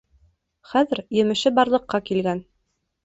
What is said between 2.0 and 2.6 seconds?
килгән.